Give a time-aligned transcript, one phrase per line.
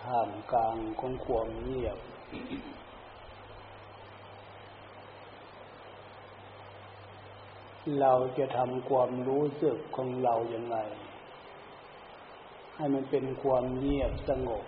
[0.00, 1.98] ท่ามกลางของความเงียบ
[8.00, 10.78] เราจะทำความรู้สึกของเราอย่างไร
[12.76, 14.64] ให้มันเป็นความเงียบสงบ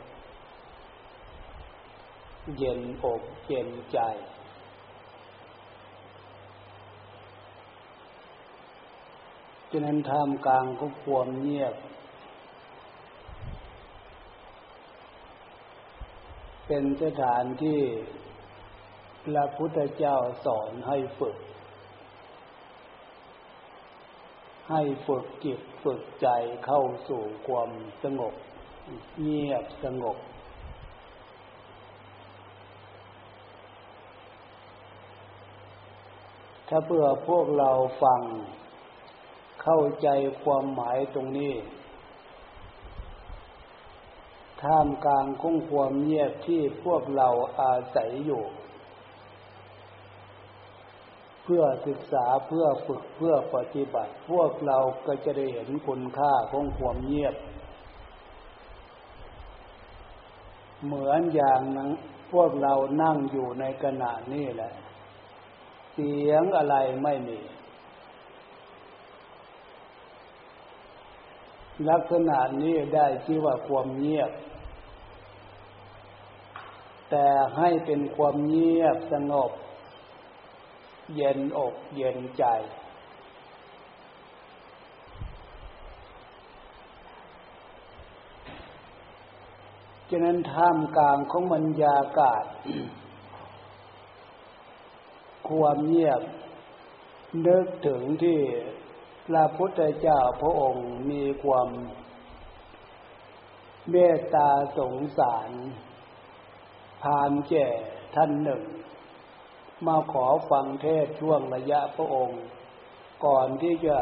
[2.59, 3.99] เย็นอกเย็นใจ
[9.71, 11.75] ฉะนั้นท่ามกลางของความเงียบ
[16.67, 17.81] เป็นสถานที่
[19.25, 21.37] พระพุทธเจ้าสอนให้ฝึก
[24.71, 26.29] ให้ฝึกจิตฝึกใจ
[26.67, 27.71] เข้าสู่ความ
[28.03, 28.35] สงบ
[29.21, 30.17] เงียบสงบ
[36.69, 37.71] ถ้าเพื่อพวกเรา
[38.03, 38.21] ฟัง
[39.63, 40.09] เข้าใจ
[40.43, 41.55] ความหมายตรงนี้
[44.63, 47.29] ท่ามกลางของความเงียบที่พวกเรา
[47.61, 48.45] อาศัยอยู่
[51.45, 57.35] เพื่อศึกษาเพื่อฝึกเพื่อปฏิบัติ พวกเราก็จะได้เห็นคุณค่าของความเงียบ
[60.85, 61.91] เหมือนอย่างนั้น
[62.33, 64.73] พวกเรานั่งอยู่ในขณะนี้แหละ
[65.93, 67.39] เสียงอะไรไม่มี
[71.89, 74.31] ลักษณะนี้ได้ชื่อว่าความเงียบ
[77.11, 79.51] แต่ให้เป็นความเงียบสงบ
[81.15, 82.45] เย็นอกเย็นใจ
[90.11, 92.45] ฉะนั้นท่ามกลางของบรรยากาศ
[95.49, 96.23] ความเงียบ
[97.47, 98.41] นึกถึงที่
[99.31, 101.69] พระพุทธเจ้าพระองค์มีความ
[103.91, 104.49] เมตตา
[104.79, 105.51] สงสาร
[107.03, 107.67] พานแก่
[108.15, 108.63] ท่านหนึ่ง
[109.87, 112.43] มาขอฟังเทศช่วงระยะพระองค์
[113.25, 113.99] ก่อนที่จะ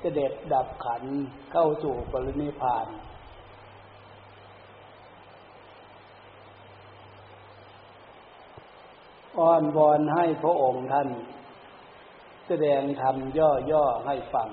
[0.00, 1.02] เสด็จดับขัน
[1.52, 2.86] เข้าสู่ปรินิพาน
[9.38, 11.08] อ้อนวอนให้พระองค์ท่าน
[12.46, 13.16] แสดงธรรม
[13.70, 14.48] ย่อๆให้ฟัง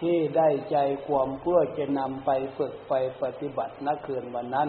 [0.00, 2.92] ที่ได้ใจความเพื่อจะนำไปฝึกไป
[3.22, 4.68] ปฏิบัตินักคืนวันนั้น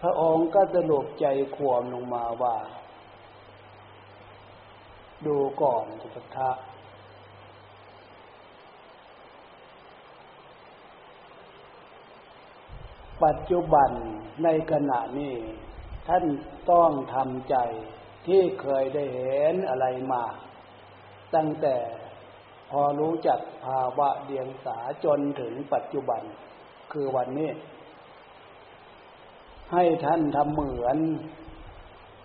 [0.00, 1.26] พระองค์ก็สรุปใจ
[1.56, 2.56] ความลงมาว่า
[5.26, 6.50] ดูก่อนพุทธะ
[13.24, 13.90] ปัจจุบัน
[14.44, 15.34] ในขณะนี้
[16.08, 16.24] ท่าน
[16.70, 17.56] ต้องทำใจ
[18.26, 20.24] ที่เคยได้เห็นอะไรมา
[21.34, 21.76] ตั้งแต่
[22.70, 26.22] พอรู้จักภาวะเดียงสาจนถึงปัจจุบัน
[26.92, 27.50] คือวันนี้
[29.72, 30.98] ให้ท่านทำเหมือน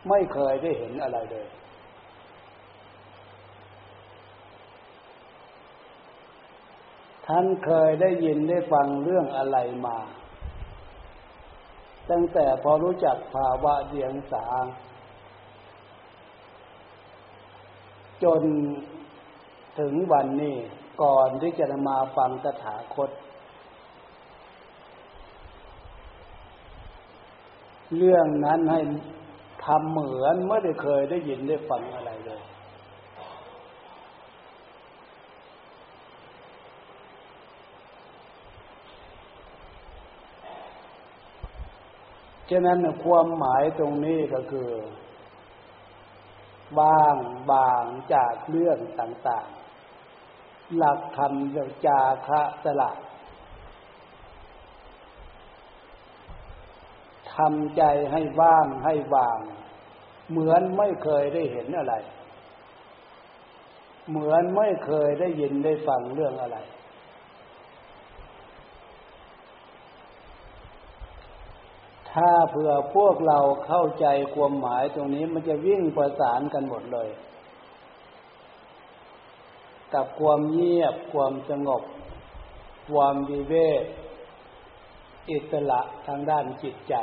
[0.10, 1.48] ไม่เคยได้เห็นอะไรเลย
[7.28, 9.98] ท่านเคยได้ยินได้ฟังเรื่องอะไรมา
[12.12, 14.46] ตั้งแต่พอรู้จักภาวะเดียงสา
[18.24, 18.42] จน
[19.80, 20.56] ถึงวันนี้
[21.04, 23.10] ก่อนที่จะมาฟังตถาคต
[27.98, 28.82] เรื่องนั้นให้
[29.66, 32.42] ทำเหมือนไม่ได้เคยได้ยินได้ฟังอะไรเลย
[42.50, 44.70] ฉะนั้นความหมายตรงนี้ก็คือ
[46.80, 47.18] ว่าง
[47.52, 51.34] บางจากเรื่องต่างๆ หลักธรรม
[51.86, 52.92] จาคะสละ
[57.34, 59.40] ทำใจให้ว่างให้วาง
[60.30, 61.96] เหมือนไม่เคยได้เห็นอะไร
[64.10, 66.58] เหมือนไม่เคยได้ยินได้ฟังเรื่องอะไร
[72.16, 77.10] ถ้าเผื่อพวกเราเข้าใจความหมายตรงนี้มันจะวิ่งประสานกันหมดเลย
[79.94, 81.84] กับความเงียบความสงบ
[82.90, 83.84] ความวิเวก
[85.30, 86.96] อิสระทางด้านจิตใจ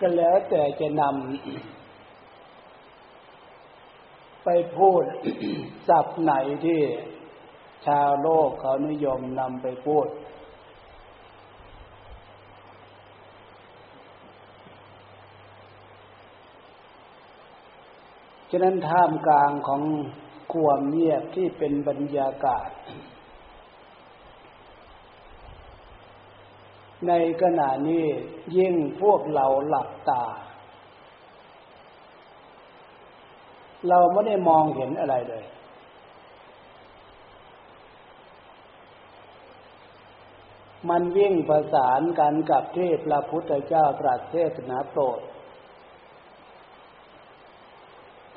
[0.00, 5.02] ก็แล้วแต่จะนำไปพูด
[5.88, 6.32] ศัพท์ไหน
[6.64, 6.80] ที่
[7.86, 10.06] ชาวโลกเขานิยมนำไปพูด
[18.50, 19.82] ฉะนั้นท่ามกลางของ
[20.52, 22.68] ความเงียบที่เป็นบรรยากาศ
[27.06, 27.12] ใน
[27.42, 28.04] ขณะนี้
[28.56, 30.24] ยิ่งพวกเราหลับตา
[33.88, 35.44] เราไม่ได้มองเห็นอะไรเลย
[40.88, 45.20] มันวิ่งประสานกันกับที่พระพุทธเจ้าตรัสเทศนาโปรด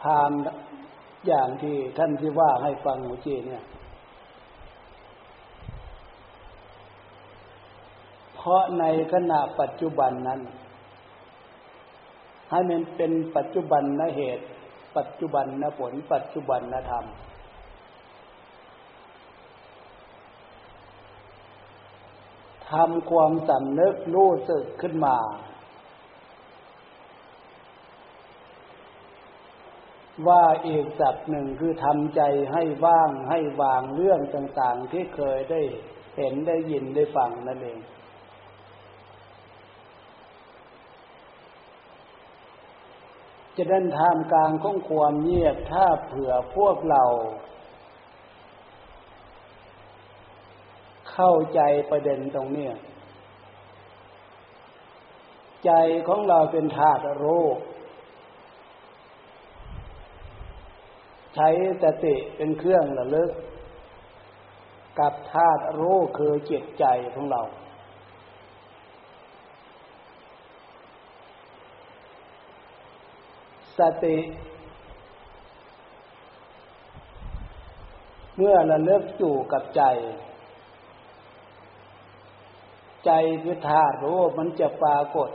[0.02, 0.32] พาม
[1.28, 3.64] อย่างที่ท่านที่ว่าให้ฟังเมื่อกี้เนี่ย
[8.36, 8.84] เพราะใน
[9.14, 10.42] ขณะปัจจุบันนั้น
[12.50, 14.46] ให้มันเป็นปัจจุบันนะเหตุ
[14.98, 17.06] ปัจจุบันนะผล ปัจจุบันนะธรรม
[22.70, 25.18] ทำความสำนึกรู้สึกขึ้นมา
[30.28, 32.22] ว่าอีกสัตว์หนึ่งคือทำใจ
[32.54, 35.62] ให้ว่างให้วางเรื่องต่าง ๆ ที่เคยได้
[36.18, 37.80] เห็นได้ยินได้ฟังนั่นเอง
[43.58, 47.04] จะเดินทามกลางของความเงียบถ้าเผื่อพวกเรา
[51.12, 52.70] เข้าใจประเด็นตรงนี้
[55.66, 55.72] ใจ
[56.08, 57.58] ของเราเป็นธาตุโรค
[61.36, 61.50] ใช้
[61.84, 63.32] สติเป็นเครื่องระลึก
[65.00, 67.42] กับธาตุรู้คือจิตใจของเรา
[73.78, 74.18] สติ
[78.38, 79.84] เมื่อระลึกอยู่กับใจ
[83.06, 83.12] ใจ
[83.44, 85.30] คือธาตุรู้มันจะปรากฏ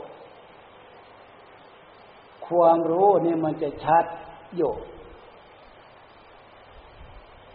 [2.47, 4.05] ความรู้นี่มันจะชัด
[4.57, 4.73] อยู่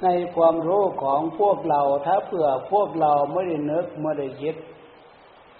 [0.03, 4.57] ในความรู้ของพวกเราถ้าเผื่อพวกเราไม่ได้นึกไม่ได้ยึด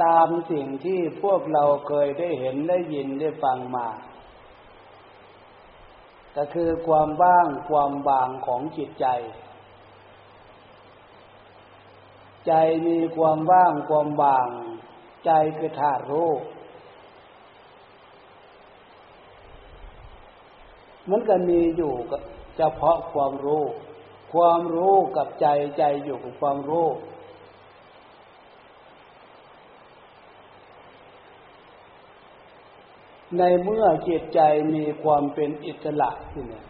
[0.05, 3.89] ตามสิ่งที่พวกเราเคยได้เห็นได้ยินได้ฟังมา
[6.37, 9.07] ก็คือความว่างความบางของจิตใจ
[12.47, 12.53] ใจ
[12.87, 14.49] มีความว่างความบาง
[15.25, 16.31] ใจคือธาตุรู้
[21.11, 21.93] มันก็มีอยู่
[22.57, 23.65] เฉพาะความรู้
[24.35, 25.47] ความรู้กับใจ
[25.79, 26.89] ใจอยู่กับความรู้
[33.39, 34.41] ในเมื่อจิตใจ
[34.75, 36.67] มีความเป็นอิสระที่เนี่ย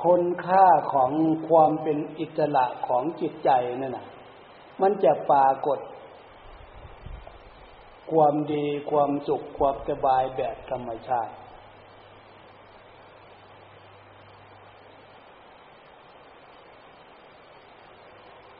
[0.00, 1.10] คุณค่าของ
[1.48, 3.50] ความเป็นอิสระของจิตใจ
[3.80, 4.06] นั่นน่ะ
[4.80, 5.78] มันจะปรากฏ
[8.12, 11.34] ความดีความสุขความสบายแบบธรรมชาติ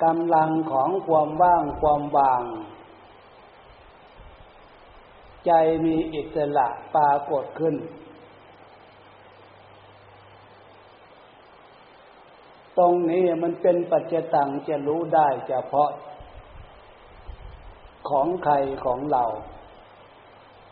[0.02, 2.42] กำลังของความว่างความบาง
[5.46, 5.52] ใจ
[5.84, 7.74] มีอิสระปรากฏขึ้น
[12.78, 15.90] ตรงนี้มันเป็นปัจจตังจะรู้ได้เฉพาะ
[18.08, 18.54] ของใคร
[18.84, 19.24] ของเรา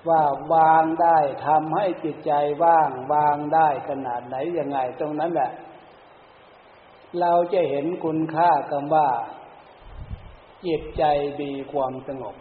[0.09, 0.23] ว่า
[0.55, 2.33] วางได้ทำให้จิตใจ
[2.65, 5.51] ว่าง วางได้ขนาดไหนยังไง ตรงนั้นแหละ
[7.21, 9.09] เราจะเห็นคุณค่าคำว่า
[10.67, 11.05] จิตใจ
[11.41, 12.37] มีความสงบ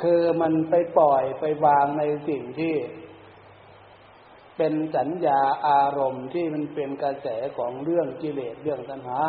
[0.00, 2.74] คือมันไปปล่อยไปวางในสิ่งที่
[4.56, 9.20] เป็นสัญญาอารมณ์ที่มันเป็นกระแสของเรื่องกิเลสเรื่องตัณหา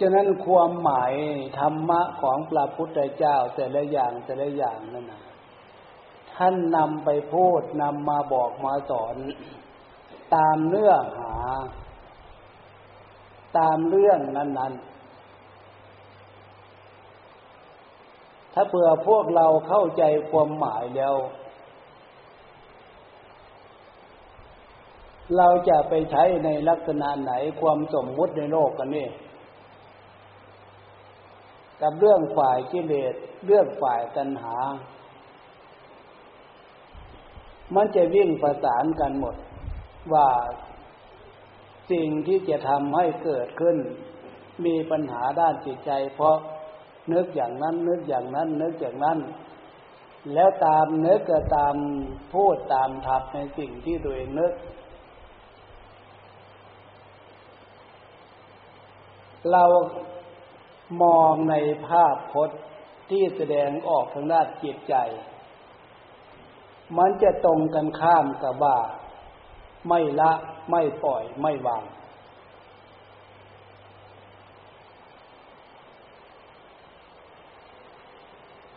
[0.00, 1.14] ฉะนั้นความหมาย
[1.58, 5.22] ธรรมะของพระพุทธเจ้าแต่ละอย่างแต่ละอย่างนั่นนะ
[6.36, 9.16] ท่านนำไปพูดนำมาบอกมาสอน
[10.34, 11.34] ตามเนื้อหา
[13.58, 14.94] ตามเรื่องนั้น ๆ
[18.52, 21.14] ถ้าเผื่อพวกเราเข้าใจความหมายแล้ว
[25.36, 29.08] เราจะไปใช้ในลักษณะไหนความสมมุติในโลกกันนี่
[31.82, 33.14] กับเรื่องฝ่ายกิเลส
[33.46, 34.56] เรื่องฝ่ายตัณหา
[37.74, 39.36] มันจะวิ่งประสานกันหมด
[40.12, 40.28] ว่า
[41.90, 43.76] สิ่งที่จะทำให้เกิดขึ้น
[44.64, 46.36] มีปัญหาด้านจิตใจ เพราะ
[47.12, 49.18] นึกอย่างนั้น นึกอย่างนั้น นึกอย่างนั้น
[50.34, 51.74] แล้วตามนึกก็ตาม
[52.32, 54.52] พูดตามทับในสิ่งที่ตัวเองนึก
[59.52, 59.64] เรา
[61.02, 61.54] มองใน
[61.86, 62.60] ภาพพจน์
[63.10, 64.94] ที่แสดงออกทางด้านจิตใจ
[66.98, 68.76] มันจะตรงกันข้ามกับว่า
[69.88, 70.32] ไม่ละ
[70.70, 71.84] ไม่ปล่อยไม่วาง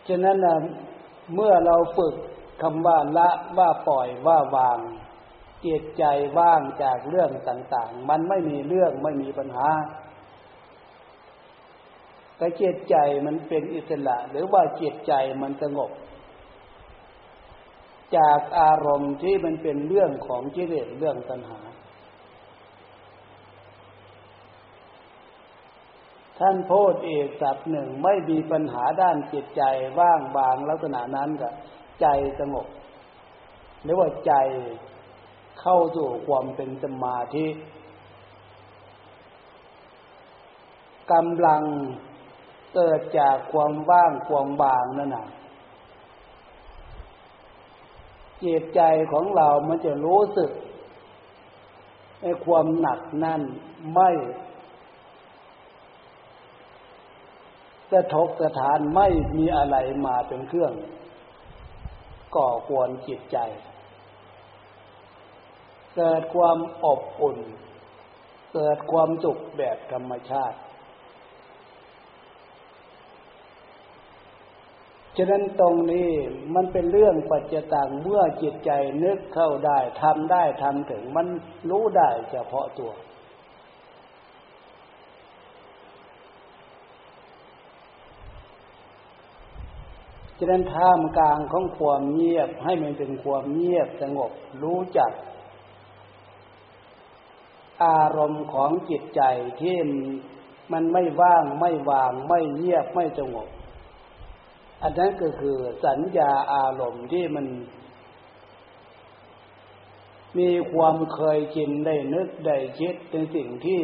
[0.08, 0.58] ฉะนั้นนะ
[1.34, 2.14] เมื่อเราฝึก
[2.62, 4.78] คำว่าละว่าปล่อยว่าวาง
[5.62, 6.04] เจิตใจ
[6.38, 9.68] ว่างจากเรื่องต่าง ๆ มันไม่มีเรื่องไม่มีปัญหา
[12.36, 12.96] แต่เจิตใจ
[13.26, 15.12] มันเป็นอิสระ หรือว่าเจิตใจ
[15.42, 15.90] มันสงบ
[18.16, 21.60] จากอารมณ์ที่มันเป็นเรื่องของกิเลสเรื่องตัณหา
[26.38, 29.62] ท่านโพธเอกสับหนึ่งไม่มีปัญหาด้านจิตใจ
[29.98, 31.52] ว่างบางลักษณะนั้นกับ
[32.00, 32.06] ใจ
[32.40, 32.66] สงบ
[33.82, 34.34] หรือว่าใจ
[35.60, 37.46] เข้าสู่ความเป็นสมาธิ
[41.12, 41.62] กำลัง
[42.74, 45.26] เกิดจากความว่างความบางนั่นน่ะ
[48.44, 48.80] จิตใจ
[49.12, 50.50] ของเรามันจะรู้สึก
[52.22, 53.42] ในความหนักนั่น
[53.94, 54.10] ไม่
[57.90, 59.76] กระทกระทานไม่มีอะไร
[60.06, 60.72] มาเป็นเครื่อง
[62.36, 63.38] ก่อกวนจิตใจ
[65.96, 67.38] เกิดความอบอุ่น
[68.54, 70.58] เกิดความสุขแบบธรรมชาติ
[75.20, 76.10] ฉะนั้นตรงนี้
[76.54, 78.70] มันเป็นเรื่องปัจจตังเมื่อจิตใจ
[79.04, 81.26] นึกเข้าได้ทำได้ทำถึงมัน
[81.70, 82.92] รู้ได้เฉพาะตัว
[90.38, 94.32] ฉะนั้นท่ามกลางของความเงียบให้มันเป็นความเงียบสงบ
[94.62, 95.12] รู้จัก
[97.84, 99.22] อารมณ์ของจิตใจ
[99.60, 99.76] ที่
[100.72, 103.48] มันไม่ว่างไม่วางไม่เงียบไม่สงบ
[104.82, 107.46] อันนั้นก็คือสัญญาอารมณ์ที่มัน
[110.38, 113.80] มีความเคยชินได้นึกได้คิดเป็นสิ่งที่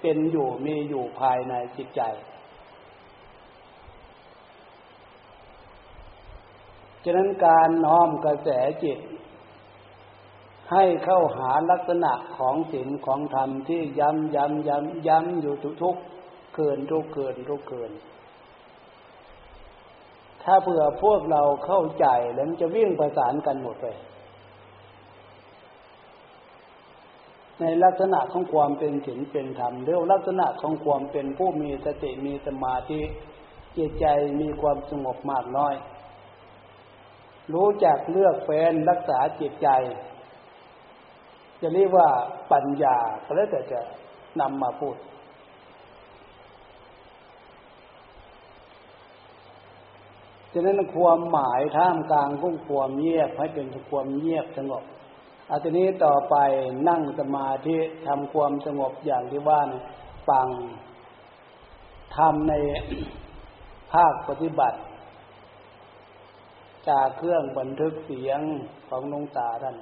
[0.00, 2.02] เป็นอยู่มีอยู่ภายในจิตใจ
[7.04, 8.48] ฉะนั้นการน้อมกระแส
[8.84, 8.98] จิต
[10.72, 17.90] ให้เข้าหาลักษณะของศีลของธรรมที่ย้ำย้ำย้ำย้ำอยู่ทุกๆคืนทุกคืนทุกคืน
[20.44, 23.98] ถ้าเผื่อพวกเราเข้าใจแล้วมันจะวิ่งประสานกันหมดเลย
[27.60, 33.00] ในลักษณะของความเป็นศีลเป็นธรรมเรื่องลักษณะของความเป็นผู้มีสติมีสมาธิ
[33.76, 34.06] จิตใจ
[34.40, 35.74] มีความสงบมากน้อย
[37.54, 39.68] รู้จักเลือกแฟนรักษาจิตใจ
[41.60, 42.08] จะเรียกว่า
[42.52, 43.80] ปัญญาก็แล้วแต่จะ
[44.40, 44.96] นำมาพูด
[50.52, 54.84] ฉะนั้นความหมายท่ามกลางของความเงียบให้เป็นความเงียบสงบ
[55.50, 56.36] อาทีนี้ต่อไป
[56.88, 57.76] นั่งสมาธิ
[58.06, 59.68] ทำความสงบอย่างที่ว่าน
[60.28, 60.48] ฟัง
[62.16, 62.52] ทำใน
[63.92, 64.78] ภาคปฏิบัติ
[66.88, 68.40] จากเครื่องบันทึกเสียง
[68.88, 69.76] ของนงตาท่าน